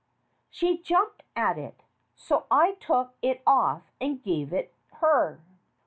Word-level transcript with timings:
She 0.49 0.79
jumped 0.79 1.21
at 1.35 1.59
it, 1.59 1.83
so 2.15 2.47
I 2.49 2.73
took 2.79 3.13
it 3.21 3.43
off 3.45 3.83
and 4.01 4.19
gave 4.23 4.51
it 4.51 4.73
her." 4.93 5.39